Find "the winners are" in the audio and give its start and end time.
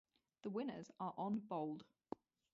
0.41-1.13